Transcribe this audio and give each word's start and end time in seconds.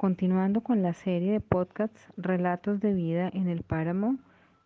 Continuando 0.00 0.62
con 0.62 0.82
la 0.82 0.94
serie 0.94 1.30
de 1.30 1.40
podcasts 1.40 2.08
Relatos 2.16 2.80
de 2.80 2.94
vida 2.94 3.28
en 3.34 3.48
el 3.48 3.62
páramo 3.62 4.16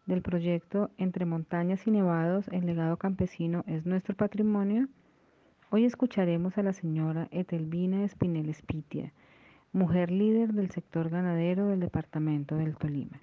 del 0.07 0.23
proyecto 0.23 0.93
Entre 0.97 1.27
montañas 1.27 1.89
y 1.89 1.91
nevados, 1.91 2.47
el 2.53 2.67
legado 2.67 2.99
campesino 2.99 3.65
es 3.67 3.85
nuestro 3.85 4.15
patrimonio, 4.15 4.87
hoy 5.71 5.87
escucharemos 5.87 6.57
a 6.57 6.63
la 6.63 6.73
señora 6.73 7.27
Etelvina 7.33 8.05
Espinel 8.05 8.49
Espitia, 8.49 9.13
mujer 9.73 10.13
líder 10.13 10.53
del 10.53 10.71
sector 10.71 11.11
ganadero 11.11 11.67
del 11.67 11.81
departamento 11.81 12.55
del 12.55 12.77
Tolima. 12.77 13.21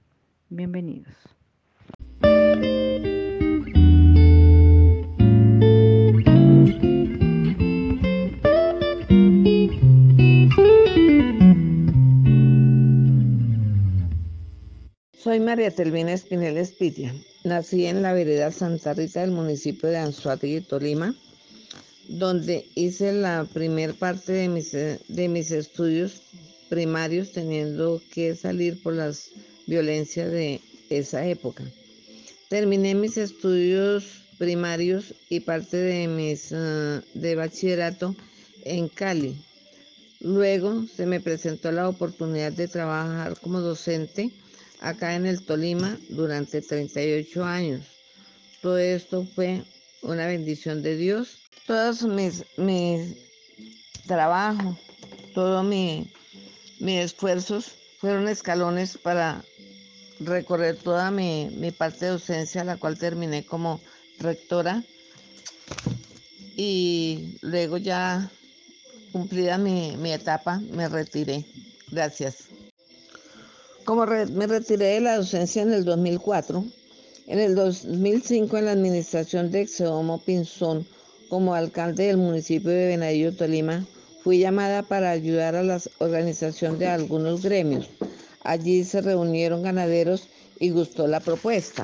Bienvenidos. 0.50 1.41
María 15.52 15.70
Telvina 15.70 16.14
Espinel 16.14 16.56
Espitia. 16.56 17.14
Nací 17.44 17.86
en 17.86 18.02
la 18.02 18.14
vereda 18.14 18.54
Santa 18.54 18.94
Rita 18.94 19.20
del 19.20 19.32
municipio 19.32 19.90
de 19.90 19.98
Anzuategui, 19.98 20.62
Tolima, 20.62 21.14
donde 22.08 22.66
hice 22.76 23.12
la 23.12 23.46
primer 23.52 23.94
parte 23.96 24.32
de 24.32 24.48
mis, 24.48 24.72
de 24.72 25.28
mis 25.28 25.52
estudios 25.52 26.22
primarios 26.70 27.34
teniendo 27.34 28.02
que 28.14 28.34
salir 28.34 28.82
por 28.82 28.94
las 28.94 29.32
violencias 29.68 30.32
de 30.32 30.62
esa 30.90 31.28
época. 31.28 31.66
Terminé 32.48 32.96
mis 32.96 33.18
estudios 33.18 34.06
primarios 34.38 35.14
y 35.28 35.42
parte 35.42 35.76
de 35.76 36.08
mis 36.08 36.54
uh, 36.54 37.02
de 37.14 37.36
bachillerato 37.36 38.16
en 38.64 38.88
Cali. 38.88 39.36
Luego 40.22 40.86
se 40.88 41.06
me 41.06 41.20
presentó 41.20 41.74
la 41.74 41.90
oportunidad 41.90 42.54
de 42.54 42.70
trabajar 42.70 43.38
como 43.42 43.60
docente 43.60 44.32
acá 44.82 45.16
en 45.16 45.26
el 45.26 45.44
Tolima 45.44 45.98
durante 46.10 46.62
38 46.62 47.46
años. 47.46 47.86
Todo 48.62 48.78
esto 48.78 49.26
fue 49.36 49.64
una 50.02 50.28
bendición 50.28 50.82
de 50.82 50.98
Dios. 50.98 51.38
Todos 51.66 52.04
mis, 52.04 52.44
mis 52.58 53.16
trabajos, 54.08 54.78
todos 55.34 55.64
mis 55.64 56.08
esfuerzos 56.80 57.72
fueron 58.00 58.28
escalones 58.28 58.98
para 58.98 59.44
recorrer 60.20 60.76
toda 60.76 61.12
mi, 61.12 61.50
mi 61.56 61.72
parte 61.72 62.06
de 62.06 62.12
docencia, 62.12 62.64
la 62.64 62.78
cual 62.78 62.98
terminé 62.98 63.46
como 63.46 63.80
rectora. 64.20 64.84
Y 66.56 67.38
luego 67.42 67.78
ya 67.78 68.30
cumplida 69.12 69.58
mi, 69.58 69.96
mi 69.98 70.12
etapa, 70.12 70.60
me 70.72 70.90
retiré. 70.90 71.46
Gracias. 71.90 72.50
Como 73.92 74.06
me 74.06 74.48
retiré 74.48 74.86
de 74.86 75.02
la 75.02 75.18
docencia 75.18 75.64
en 75.64 75.74
el 75.74 75.84
2004, 75.84 76.64
en 77.28 77.40
el 77.40 77.56
2005 77.56 78.58
en 78.58 78.66
la 78.66 78.72
administración 78.72 79.52
de 79.52 79.64
Exeomo 79.64 80.24
Pinzón 80.24 80.88
como 81.28 81.54
alcalde 81.54 82.08
del 82.08 82.16
municipio 82.16 82.72
de 82.72 82.88
Venadillo, 82.88 83.36
Tolima, 83.36 83.86
fui 84.24 84.40
llamada 84.40 84.82
para 84.82 85.12
ayudar 85.12 85.58
a 85.58 85.64
la 85.64 85.82
organización 85.98 86.80
de 86.80 86.88
algunos 86.88 87.42
gremios. 87.42 87.90
Allí 88.46 88.86
se 88.86 89.02
reunieron 89.02 89.62
ganaderos 89.62 90.30
y 90.58 90.70
gustó 90.70 91.06
la 91.06 91.20
propuesta. 91.20 91.84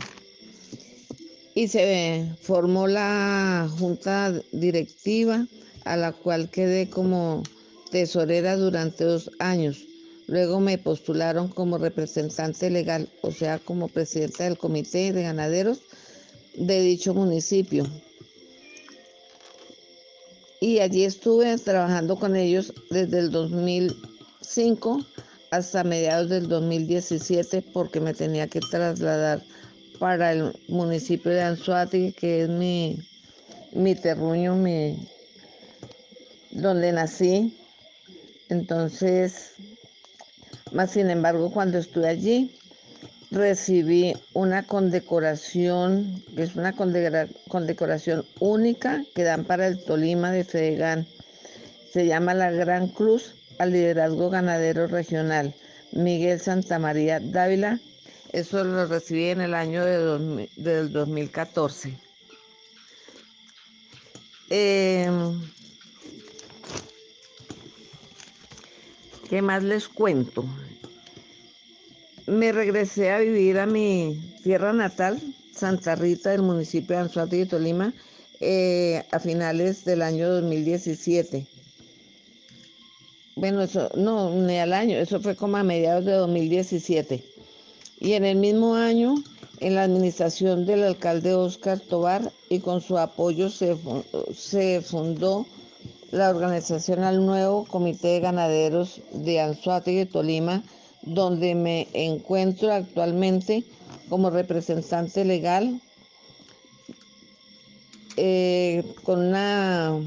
Y 1.56 1.68
se 1.68 2.26
formó 2.42 2.88
la 2.88 3.70
junta 3.80 4.32
directiva 4.54 5.46
a 5.84 5.98
la 5.98 6.14
cual 6.14 6.50
quedé 6.52 6.90
como 6.90 7.44
tesorera 7.92 8.56
durante 8.56 9.04
dos 9.04 9.30
años. 9.40 9.84
Luego 10.28 10.60
me 10.60 10.78
postularon 10.78 11.48
como 11.48 11.78
representante 11.78 12.70
legal, 12.70 13.10
o 13.22 13.32
sea, 13.32 13.60
como 13.60 13.88
presidenta 13.88 14.44
del 14.44 14.58
comité 14.58 15.14
de 15.14 15.24
ganaderos 15.24 15.80
de 16.56 16.82
dicho 16.82 17.14
municipio. 17.14 17.86
Y 20.60 20.80
allí 20.80 21.06
estuve 21.06 21.58
trabajando 21.58 22.18
con 22.18 22.36
ellos 22.36 22.74
desde 22.90 23.20
el 23.20 23.32
2005 23.32 25.06
hasta 25.52 25.84
mediados 25.86 26.30
del 26.30 26.50
2017 26.50 27.64
porque 27.74 28.02
me 28.02 28.14
tenía 28.14 28.48
que 28.48 28.60
trasladar 28.60 29.42
para 29.98 30.34
el 30.34 30.54
municipio 30.68 31.32
de 31.32 31.42
Anzuati, 31.42 32.12
que 32.12 32.44
es 32.44 32.50
mi, 32.50 33.00
mi 33.72 33.96
terruño, 33.96 34.56
mi, 34.56 35.08
donde 36.52 36.92
nací. 36.92 37.56
Entonces 38.50 39.52
más 40.72 40.92
sin 40.92 41.10
embargo, 41.10 41.52
cuando 41.52 41.78
estuve 41.78 42.08
allí, 42.08 42.58
recibí 43.32 44.14
una 44.34 44.64
condecoración, 44.64 46.24
que 46.36 46.44
es 46.44 46.56
una 46.56 46.74
condecoración 46.74 48.26
única 48.40 49.04
que 49.16 49.24
dan 49.24 49.44
para 49.44 49.68
el 49.68 49.84
Tolima 49.84 50.32
de 50.32 50.44
Fedegan. 50.44 51.08
Se 51.92 52.06
llama 52.06 52.34
la 52.34 52.52
Gran 52.52 52.88
Cruz 52.88 53.36
al 53.60 53.72
Liderazgo 53.72 54.30
Ganadero 54.30 54.88
Regional. 54.88 55.54
Miguel 55.92 56.40
Santamaría 56.40 57.20
Dávila. 57.20 57.80
Eso 58.34 58.64
lo 58.64 58.86
recibí 58.88 59.30
en 59.30 59.42
el 59.42 59.54
año 59.54 59.84
de 59.86 60.50
del 60.58 60.92
2014. 60.92 61.98
¿Qué 69.30 69.42
más 69.42 69.62
les 69.62 69.90
cuento? 69.90 70.46
Me 72.28 72.54
regresé 72.54 73.12
a 73.12 73.20
vivir 73.20 73.60
a 73.60 73.66
mi 73.66 74.18
tierra 74.44 74.72
natal, 74.72 75.20
Santa 75.54 75.96
Rita, 75.96 76.30
del 76.30 76.44
municipio 76.44 76.96
de 76.96 77.02
Anzuate 77.02 77.42
y 77.42 77.46
Tolima, 77.46 77.94
eh, 78.40 79.04
a 79.12 79.20
finales 79.20 79.84
del 79.84 80.02
año 80.02 80.30
2017. 80.30 81.46
Bueno, 83.36 83.64
eso 83.64 83.90
no, 83.96 84.32
ni 84.32 84.60
al 84.60 84.72
año, 84.72 84.98
eso 84.98 85.20
fue 85.20 85.36
como 85.36 85.58
a 85.58 85.64
mediados 85.64 86.06
de 86.06 86.14
2017. 86.14 87.22
Y 88.00 88.14
en 88.14 88.24
el 88.24 88.38
mismo 88.38 88.76
año, 88.76 89.16
en 89.60 89.76
la 89.76 89.84
administración 89.84 90.66
del 90.66 90.84
alcalde 90.84 91.34
Oscar 91.34 91.82
Tobar 91.82 92.32
y 92.50 92.60
con 92.60 92.80
su 92.80 92.98
apoyo 92.98 93.50
se, 93.50 93.76
se 94.34 94.82
fundó 94.82 95.46
la 96.12 96.30
organización 96.30 97.04
al 97.04 97.26
nuevo 97.26 97.66
Comité 97.66 98.08
de 98.08 98.20
Ganaderos 98.22 99.02
de 99.12 99.42
Anzuategui, 99.42 100.06
Tolima, 100.06 100.64
donde 101.02 101.56
me 101.56 101.88
encuentro 101.94 102.72
actualmente 102.72 103.64
como 104.10 104.30
representante 104.30 105.26
legal 105.26 105.82
eh, 108.16 108.84
con 109.04 109.20
una 109.20 110.00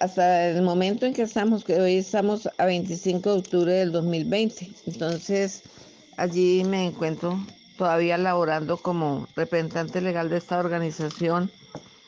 hasta 0.00 0.48
el 0.50 0.62
momento 0.62 1.06
en 1.06 1.14
que 1.14 1.22
estamos, 1.22 1.64
que 1.64 1.80
hoy 1.80 1.96
estamos 1.96 2.48
a 2.58 2.64
25 2.66 3.32
de 3.32 3.38
octubre 3.38 3.72
del 3.72 3.92
2020. 3.92 4.70
Entonces, 4.86 5.62
allí 6.16 6.64
me 6.64 6.86
encuentro 6.86 7.38
todavía 7.78 8.18
laborando 8.18 8.76
como 8.76 9.26
representante 9.36 10.00
legal 10.00 10.28
de 10.28 10.38
esta 10.38 10.58
organización 10.58 11.50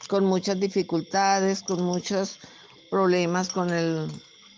con 0.07 0.25
muchas 0.25 0.61
dificultades, 0.61 1.63
con 1.63 1.83
muchos 1.83 2.39
problemas 2.91 3.49
con 3.51 3.71
el 3.71 4.09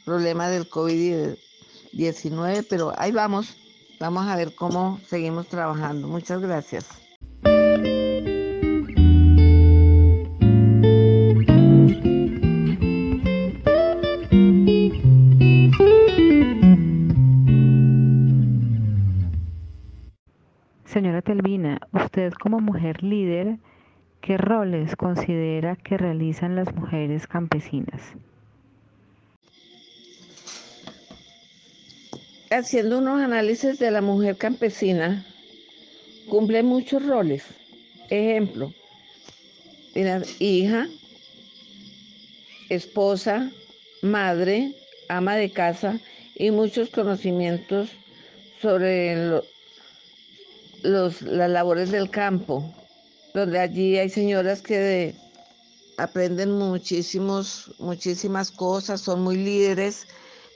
problema 0.05 0.49
del 0.49 0.69
COVID-19, 0.69 2.67
pero 2.69 2.93
ahí 2.97 3.12
vamos, 3.12 3.56
vamos 3.99 4.27
a 4.27 4.37
ver 4.37 4.55
cómo 4.55 5.00
seguimos 5.06 5.47
trabajando. 5.49 6.09
Muchas 6.09 6.41
gracias. 6.41 6.89
Señora 20.85 21.23
Telvina, 21.23 21.81
usted 21.93 22.32
como 22.32 22.61
mujer 22.61 23.03
líder, 23.05 23.59
¿Qué 24.20 24.37
roles 24.37 24.96
considera 24.96 25.76
que 25.76 25.96
realizan 25.96 26.55
las 26.55 26.75
mujeres 26.75 27.26
campesinas? 27.26 28.02
Haciendo 32.50 32.99
unos 32.99 33.20
análisis 33.20 33.78
de 33.78 33.90
la 33.90 34.02
mujer 34.02 34.37
campesina, 34.37 35.25
cumple 36.28 36.62
muchos 36.62 37.06
roles. 37.06 37.44
Ejemplo, 38.11 38.72
hija, 40.38 40.87
esposa, 42.69 43.50
madre, 44.02 44.75
ama 45.08 45.37
de 45.37 45.50
casa 45.50 45.99
y 46.34 46.50
muchos 46.50 46.90
conocimientos 46.90 47.90
sobre 48.61 49.40
las 50.82 51.23
labores 51.23 51.90
del 51.90 52.11
campo, 52.11 52.75
donde 53.35 53.59
allí 53.59 53.99
hay 53.99 54.11
señoras 54.11 54.62
que 54.62 55.15
aprenden 55.97 56.53
muchísimos, 56.53 57.73
muchísimas 57.79 58.50
cosas, 58.50 59.00
son 59.00 59.23
muy 59.23 59.37
líderes, 59.37 60.06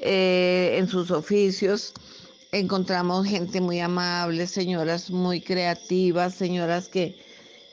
eh, 0.00 0.76
en 0.79 0.88
sus 0.88 1.11
oficios. 1.11 1.93
Encontramos 2.53 3.26
gente 3.26 3.61
muy 3.61 3.81
amable, 3.81 4.47
señoras 4.47 5.11
muy 5.11 5.41
creativas, 5.41 6.35
señoras 6.35 6.88
que, 6.88 7.17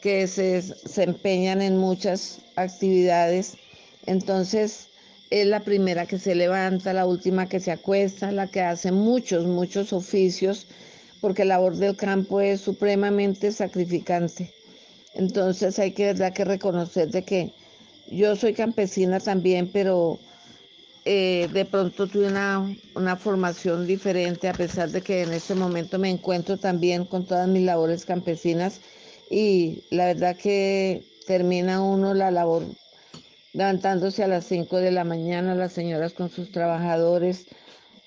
que 0.01 0.27
se, 0.27 0.61
se 0.61 1.03
empeñan 1.03 1.61
en 1.61 1.77
muchas 1.77 2.39
actividades. 2.55 3.57
Entonces, 4.05 4.87
es 5.29 5.47
la 5.47 5.61
primera 5.61 6.05
que 6.05 6.19
se 6.19 6.35
levanta, 6.35 6.93
la 6.93 7.05
última 7.05 7.47
que 7.47 7.59
se 7.59 7.71
acuesta, 7.71 8.31
la 8.31 8.47
que 8.47 8.61
hace 8.61 8.91
muchos, 8.91 9.45
muchos 9.45 9.93
oficios, 9.93 10.67
porque 11.21 11.45
la 11.45 11.55
labor 11.55 11.77
del 11.77 11.95
campo 11.95 12.41
es 12.41 12.61
supremamente 12.61 13.51
sacrificante. 13.51 14.53
Entonces 15.13 15.77
hay 15.79 15.91
que, 15.91 16.05
verdad, 16.05 16.33
que 16.33 16.45
reconocer 16.45 17.09
de 17.09 17.23
que 17.23 17.53
yo 18.09 18.35
soy 18.35 18.53
campesina 18.53 19.19
también, 19.19 19.69
pero 19.71 20.19
eh, 21.05 21.49
de 21.51 21.65
pronto 21.65 22.07
tuve 22.07 22.27
una, 22.27 22.75
una, 22.95 23.15
formación 23.15 23.87
diferente, 23.87 24.47
a 24.47 24.53
pesar 24.53 24.89
de 24.89 25.01
que 25.01 25.23
en 25.23 25.33
este 25.33 25.55
momento 25.55 25.97
me 25.97 26.09
encuentro 26.09 26.57
también 26.57 27.05
con 27.05 27.25
todas 27.25 27.47
mis 27.47 27.63
labores 27.63 28.05
campesinas 28.05 28.81
y 29.29 29.83
la 29.89 30.05
verdad 30.05 30.35
que 30.35 31.03
termina 31.25 31.81
uno 31.81 32.13
la 32.13 32.31
labor 32.31 32.63
levantándose 33.53 34.23
a 34.23 34.27
las 34.27 34.45
5 34.45 34.77
de 34.77 34.91
la 34.91 35.03
mañana, 35.03 35.55
las 35.55 35.73
señoras 35.73 36.13
con 36.13 36.29
sus 36.29 36.51
trabajadores, 36.51 37.47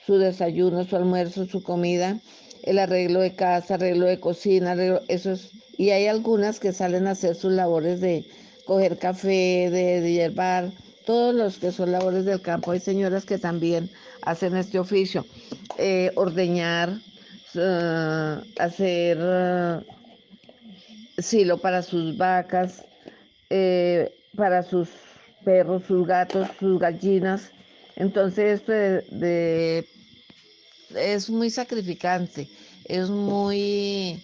su 0.06 0.18
desayuno, 0.18 0.84
su 0.84 0.96
almuerzo, 0.96 1.46
su 1.46 1.62
comida, 1.62 2.20
el 2.64 2.78
arreglo 2.78 3.20
de 3.20 3.34
casa, 3.34 3.75
arreglo 3.75 4.06
de 4.06 4.20
cocina, 4.20 4.72
arreglo, 4.72 5.00
eso 5.08 5.34
y 5.76 5.90
hay 5.90 6.06
algunas 6.06 6.61
que 6.61 6.72
salen 6.72 7.06
a 7.06 7.12
hacer 7.12 7.34
sus 7.34 7.52
labores 7.52 8.00
de 8.00 8.25
coger 8.64 8.99
café, 8.99 9.70
de, 9.70 10.12
hierbar, 10.12 10.70
todos 11.05 11.34
los 11.34 11.58
que 11.58 11.72
son 11.72 11.93
labores 11.93 12.25
del 12.25 12.40
campo. 12.40 12.70
Hay 12.70 12.81
señoras 12.81 13.25
que 13.25 13.38
también 13.38 13.90
hacen 14.22 14.56
este 14.56 14.78
oficio, 14.78 15.26
eh, 15.78 16.12
ordeñar, 16.14 16.90
uh, 17.55 18.40
hacer 18.58 19.19
uh, 19.19 19.84
silo 21.20 21.58
para 21.58 21.82
sus 21.82 22.16
vacas, 22.16 22.84
eh, 23.50 24.14
para 24.37 24.62
sus 24.62 24.88
perros, 25.44 25.82
sus 25.87 26.06
gatos, 26.06 26.49
sus 26.58 26.78
gallinas. 26.78 27.50
Entonces 27.96 28.61
esto 28.61 28.72
de, 28.72 29.87
es 30.96 31.31
muy 31.31 31.50
sacrificante, 31.50 32.49
es 32.85 33.08
muy, 33.11 34.23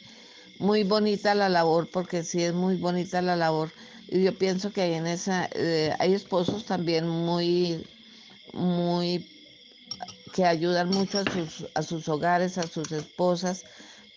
muy 0.58 0.84
bonita 0.84 1.34
la 1.34 1.48
labor, 1.48 1.88
porque 1.90 2.22
sí 2.24 2.42
es 2.42 2.52
muy 2.52 2.76
bonita 2.76 3.22
la 3.22 3.36
labor. 3.36 3.72
Y 4.08 4.24
yo 4.24 4.36
pienso 4.36 4.72
que 4.72 4.82
hay 4.82 4.94
en 4.94 5.06
esa, 5.06 5.48
eh, 5.54 5.94
hay 5.98 6.14
esposos 6.14 6.64
también 6.66 7.08
muy, 7.08 7.86
muy, 8.52 9.26
que 10.34 10.44
ayudan 10.44 10.90
mucho 10.90 11.20
a 11.20 11.24
sus, 11.24 11.66
a 11.74 11.82
sus 11.82 12.08
hogares, 12.08 12.58
a 12.58 12.66
sus 12.66 12.90
esposas, 12.92 13.64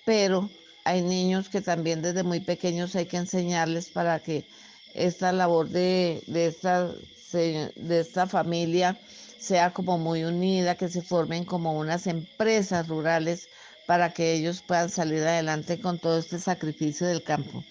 pero 0.06 0.50
hay 0.86 1.02
niños 1.02 1.50
que 1.50 1.62
también 1.62 2.02
desde 2.02 2.24
muy 2.24 2.40
pequeños 2.40 2.96
hay 2.96 3.06
que 3.06 3.18
enseñarles 3.18 3.90
para 3.90 4.20
que 4.20 4.46
esta 4.94 5.32
labor 5.32 5.70
de, 5.70 6.24
de, 6.28 6.48
esta, 6.48 6.92
de 7.32 8.00
esta 8.00 8.28
familia 8.28 9.00
sea 9.44 9.72
como 9.72 9.98
muy 9.98 10.24
unida, 10.24 10.76
que 10.76 10.88
se 10.88 11.02
formen 11.02 11.44
como 11.44 11.78
unas 11.78 12.08
empresas 12.08 12.88
rurales 12.88 13.50
para 13.86 14.14
que 14.14 14.34
ellos 14.34 14.64
puedan 14.66 14.90
salir 14.90 15.20
adelante 15.20 15.82
con 15.82 16.00
todo 16.00 16.18
este 16.18 16.40
sacrificio 16.40 17.08
del 17.08 17.24
campo. 17.24 17.62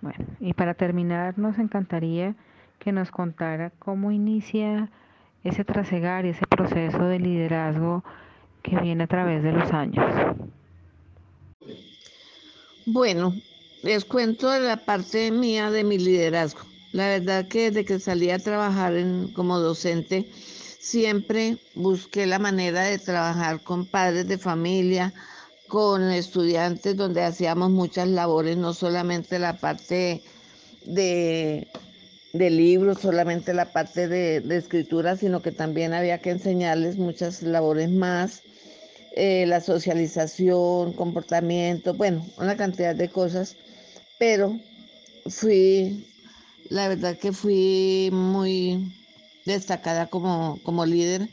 Bueno, 0.00 0.24
y 0.40 0.54
para 0.54 0.72
terminar 0.72 1.38
nos 1.38 1.58
encantaría 1.58 2.34
que 2.78 2.92
nos 2.92 3.10
contara 3.10 3.72
cómo 3.78 4.10
inicia 4.10 4.90
ese 5.48 5.64
trasegar 5.64 6.26
y 6.26 6.30
ese 6.30 6.46
proceso 6.46 7.04
de 7.04 7.18
liderazgo 7.18 8.04
que 8.62 8.76
viene 8.80 9.04
a 9.04 9.06
través 9.06 9.42
de 9.42 9.52
los 9.52 9.72
años. 9.72 10.04
Bueno, 12.86 13.34
les 13.82 14.04
cuento 14.04 14.50
de 14.50 14.60
la 14.60 14.76
parte 14.76 15.30
mía 15.30 15.70
de 15.70 15.84
mi 15.84 15.98
liderazgo. 15.98 16.60
La 16.92 17.08
verdad 17.08 17.46
que 17.48 17.70
desde 17.70 17.84
que 17.84 17.98
salí 17.98 18.30
a 18.30 18.38
trabajar 18.38 18.94
como 19.34 19.58
docente, 19.58 20.28
siempre 20.32 21.58
busqué 21.74 22.26
la 22.26 22.38
manera 22.38 22.82
de 22.82 22.98
trabajar 22.98 23.60
con 23.62 23.86
padres 23.86 24.28
de 24.28 24.38
familia, 24.38 25.12
con 25.68 26.10
estudiantes, 26.10 26.96
donde 26.96 27.24
hacíamos 27.24 27.70
muchas 27.70 28.08
labores, 28.08 28.56
no 28.56 28.72
solamente 28.72 29.38
la 29.38 29.58
parte 29.58 30.22
de, 30.84 31.66
de 32.38 32.50
libros, 32.50 33.00
solamente 33.00 33.54
la 33.54 33.72
parte 33.72 34.08
de, 34.08 34.40
de, 34.40 34.56
escritura, 34.56 35.16
sino 35.16 35.42
que 35.42 35.52
también 35.52 35.94
había 35.94 36.18
que 36.18 36.30
enseñarles 36.30 36.96
muchas 36.96 37.42
labores 37.42 37.90
más, 37.90 38.42
eh, 39.18 39.46
la 39.46 39.60
socialización, 39.60 40.92
comportamiento, 40.92 41.94
bueno, 41.94 42.26
una 42.38 42.56
cantidad 42.56 42.94
de 42.94 43.08
cosas, 43.08 43.56
pero 44.18 44.58
fui, 45.26 46.06
la 46.68 46.88
verdad 46.88 47.16
que 47.16 47.32
fui 47.32 48.10
muy 48.12 48.92
destacada 49.46 50.06
como, 50.08 50.60
como 50.62 50.84
líder 50.84 51.28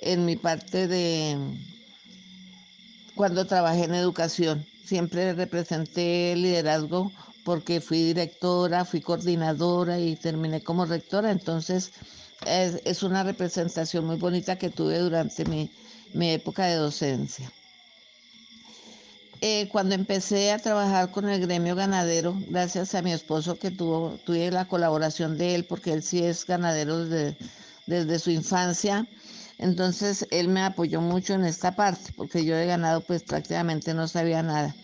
en 0.00 0.24
mi 0.24 0.36
parte 0.36 0.88
de 0.88 1.36
cuando 3.14 3.46
trabajé 3.46 3.84
en 3.84 3.94
educación. 3.94 4.66
Siempre 4.84 5.32
representé 5.34 6.34
liderazgo 6.36 7.12
porque 7.44 7.80
fui 7.80 8.02
directora, 8.02 8.84
fui 8.84 9.00
coordinadora 9.00 9.98
y 9.98 10.16
terminé 10.16 10.62
como 10.62 10.84
rectora. 10.84 11.30
Entonces 11.30 11.92
es, 12.46 12.80
es 12.84 13.02
una 13.02 13.22
representación 13.22 14.04
muy 14.06 14.16
bonita 14.16 14.56
que 14.56 14.70
tuve 14.70 14.98
durante 14.98 15.44
mi, 15.44 15.70
mi 16.14 16.30
época 16.30 16.66
de 16.66 16.76
docencia. 16.76 17.50
Eh, 19.40 19.68
cuando 19.70 19.94
empecé 19.94 20.50
a 20.50 20.58
trabajar 20.58 21.12
con 21.12 21.28
el 21.28 21.40
gremio 21.40 21.76
ganadero, 21.76 22.36
gracias 22.48 22.96
a 22.96 23.02
mi 23.02 23.12
esposo 23.12 23.56
que 23.56 23.70
tuvo, 23.70 24.18
tuve 24.24 24.50
la 24.50 24.66
colaboración 24.66 25.38
de 25.38 25.54
él, 25.54 25.64
porque 25.64 25.92
él 25.92 26.02
sí 26.02 26.24
es 26.24 26.44
ganadero 26.44 27.04
desde, 27.04 27.36
desde 27.86 28.18
su 28.18 28.32
infancia, 28.32 29.06
entonces 29.58 30.26
él 30.32 30.48
me 30.48 30.62
apoyó 30.62 31.00
mucho 31.00 31.34
en 31.34 31.44
esta 31.44 31.76
parte, 31.76 32.12
porque 32.16 32.44
yo 32.44 32.56
de 32.56 32.66
ganado 32.66 33.00
pues 33.00 33.22
prácticamente 33.22 33.94
no 33.94 34.08
sabía 34.08 34.42
nada. 34.42 34.74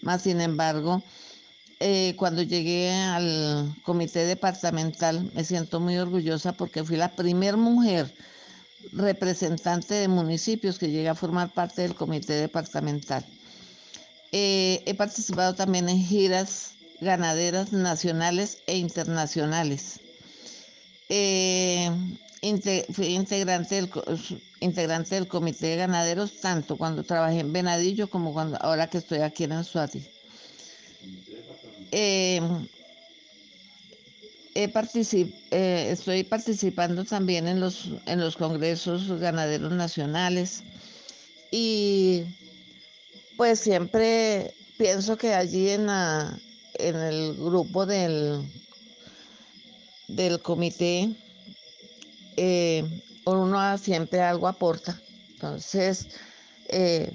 Más 0.00 0.22
sin 0.22 0.40
embargo, 0.40 1.02
eh, 1.86 2.14
cuando 2.16 2.40
llegué 2.40 2.90
al 2.90 3.76
comité 3.82 4.24
departamental 4.24 5.30
me 5.34 5.44
siento 5.44 5.80
muy 5.80 5.98
orgullosa 5.98 6.52
porque 6.52 6.82
fui 6.82 6.96
la 6.96 7.10
primera 7.14 7.58
mujer 7.58 8.10
representante 8.92 9.92
de 9.92 10.08
municipios 10.08 10.78
que 10.78 10.88
llega 10.88 11.10
a 11.10 11.14
formar 11.14 11.52
parte 11.52 11.82
del 11.82 11.94
comité 11.94 12.32
departamental. 12.32 13.22
Eh, 14.32 14.82
he 14.86 14.94
participado 14.94 15.54
también 15.54 15.90
en 15.90 16.02
giras 16.02 16.72
ganaderas 17.02 17.74
nacionales 17.74 18.62
e 18.66 18.78
internacionales. 18.78 20.00
Eh, 21.10 21.90
fui 22.94 23.08
integrante 23.08 23.74
del, 25.16 25.28
comité 25.28 25.66
de 25.66 25.76
ganaderos 25.76 26.40
tanto 26.40 26.78
cuando 26.78 27.02
trabajé 27.04 27.40
en 27.40 27.52
Venadillo 27.52 28.08
como 28.08 28.32
cuando 28.32 28.56
ahora 28.62 28.88
que 28.88 28.96
estoy 28.96 29.18
aquí 29.18 29.44
en 29.44 29.52
Anzuati. 29.52 30.13
Eh, 31.96 32.40
particip 34.72 35.32
eh, 35.50 35.88
estoy 35.90 36.24
participando 36.24 37.04
también 37.04 37.46
en 37.46 37.60
los, 37.60 37.90
en 38.06 38.20
los 38.20 38.36
congresos 38.36 39.08
ganaderos 39.20 39.72
nacionales 39.72 40.62
y 41.50 42.24
pues 43.36 43.60
siempre 43.60 44.54
pienso 44.76 45.16
que 45.16 45.34
allí 45.34 45.70
en, 45.70 45.86
la, 45.86 46.36
en 46.74 46.96
el 46.96 47.34
grupo 47.34 47.86
del, 47.86 48.42
del 50.08 50.40
comité 50.40 51.14
eh, 52.36 52.84
uno 53.24 53.78
siempre 53.78 54.20
algo 54.20 54.48
aporta. 54.48 55.00
Entonces, 55.34 56.08
eh, 56.68 57.12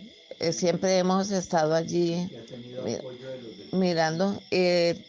siempre 0.51 0.98
hemos 0.98 1.31
estado 1.31 1.74
allí 1.74 2.29
mirando. 3.71 4.41
Eh, 4.51 5.03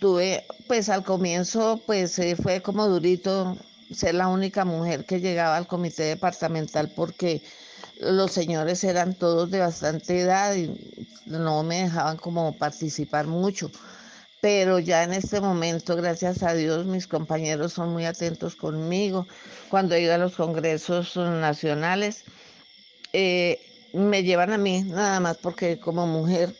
tuve, 0.00 0.44
pues 0.66 0.88
al 0.88 1.04
comienzo, 1.04 1.82
pues 1.86 2.20
fue 2.42 2.62
como 2.62 2.86
durito 2.88 3.56
ser 3.92 4.14
la 4.14 4.28
única 4.28 4.64
mujer 4.64 5.04
que 5.04 5.20
llegaba 5.20 5.56
al 5.56 5.66
comité 5.66 6.04
departamental 6.04 6.90
porque 6.94 7.42
los 8.00 8.32
señores 8.32 8.84
eran 8.84 9.14
todos 9.14 9.50
de 9.50 9.60
bastante 9.60 10.20
edad 10.20 10.54
y 10.54 10.70
no 11.26 11.62
me 11.62 11.84
dejaban 11.84 12.16
como 12.16 12.56
participar 12.56 13.26
mucho. 13.26 13.70
Pero 14.40 14.78
ya 14.78 15.02
en 15.02 15.12
este 15.12 15.40
momento, 15.40 15.96
gracias 15.96 16.42
a 16.42 16.52
Dios, 16.54 16.84
mis 16.86 17.06
compañeros 17.06 17.72
son 17.72 17.92
muy 17.92 18.04
atentos 18.04 18.54
conmigo. 18.54 19.26
Cuando 19.70 19.94
he 19.94 20.02
ido 20.02 20.14
a 20.14 20.18
los 20.18 20.36
congresos 20.36 21.16
nacionales, 21.16 22.24
eh, 23.12 23.58
me 23.94 24.22
llevan 24.22 24.52
a 24.52 24.58
mí 24.58 24.82
nada 24.82 25.20
más 25.20 25.38
porque 25.38 25.78
como 25.80 26.06
mujer 26.06 26.54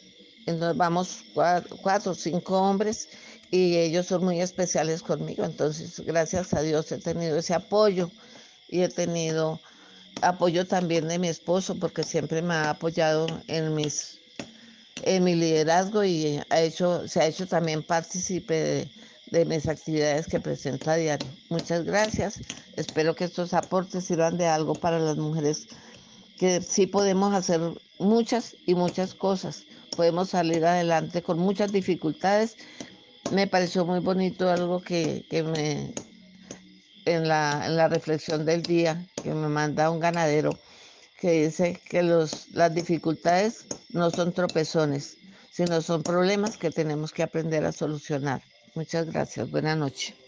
vamos 0.74 1.24
cuatro, 1.34 2.12
o 2.12 2.14
cinco 2.14 2.60
hombres 2.60 3.08
y 3.50 3.76
ellos 3.76 4.06
son 4.06 4.24
muy 4.24 4.40
especiales 4.40 5.02
conmigo. 5.02 5.44
Entonces, 5.44 6.00
gracias 6.00 6.54
a 6.54 6.62
Dios 6.62 6.90
he 6.92 6.98
tenido 6.98 7.38
ese 7.38 7.54
apoyo 7.54 8.10
y 8.68 8.82
he 8.82 8.88
tenido 8.88 9.60
apoyo 10.22 10.66
también 10.66 11.08
de 11.08 11.18
mi 11.18 11.28
esposo 11.28 11.74
porque 11.74 12.02
siempre 12.02 12.42
me 12.42 12.54
ha 12.54 12.70
apoyado 12.70 13.26
en 13.48 13.74
mis 13.74 14.20
en 15.02 15.24
mi 15.24 15.34
liderazgo 15.34 16.04
y 16.04 16.40
ha 16.48 16.60
hecho, 16.62 17.06
se 17.06 17.20
ha 17.20 17.26
hecho 17.26 17.46
también 17.46 17.82
partícipe 17.82 18.54
de, 18.54 18.90
de 19.30 19.44
mis 19.44 19.68
actividades 19.68 20.26
que 20.26 20.40
presento 20.40 20.90
a 20.90 20.96
diario. 20.96 21.28
Muchas 21.50 21.84
gracias. 21.84 22.40
Espero 22.76 23.14
que 23.14 23.24
estos 23.24 23.52
aportes 23.52 24.04
sirvan 24.04 24.38
de 24.38 24.46
algo 24.46 24.74
para 24.74 24.98
las 24.98 25.18
mujeres 25.18 25.68
que 26.38 26.60
sí 26.62 26.86
podemos 26.86 27.34
hacer 27.34 27.60
muchas 27.98 28.56
y 28.66 28.74
muchas 28.74 29.14
cosas. 29.14 29.64
Podemos 29.96 30.30
salir 30.30 30.64
adelante 30.64 31.22
con 31.22 31.38
muchas 31.38 31.72
dificultades. 31.72 32.56
Me 33.32 33.46
pareció 33.46 33.84
muy 33.84 34.00
bonito 34.00 34.50
algo 34.50 34.80
que, 34.80 35.24
me 35.30 35.94
en 37.06 37.28
la, 37.28 37.64
en 37.66 37.76
la 37.76 37.88
reflexión 37.88 38.44
del 38.44 38.62
día 38.62 39.06
que 39.22 39.32
me 39.32 39.48
manda 39.48 39.90
un 39.90 40.00
ganadero 40.00 40.50
que 41.18 41.44
dice 41.44 41.80
que 41.88 42.02
los, 42.02 42.50
las 42.52 42.74
dificultades 42.74 43.66
no 43.90 44.10
son 44.10 44.32
tropezones, 44.32 45.16
sino 45.50 45.80
son 45.80 46.02
problemas 46.02 46.56
que 46.58 46.70
tenemos 46.70 47.12
que 47.12 47.22
aprender 47.22 47.64
a 47.64 47.72
solucionar. 47.72 48.42
Muchas 48.74 49.06
gracias. 49.06 49.50
Buenas 49.50 49.78
noches. 49.78 50.25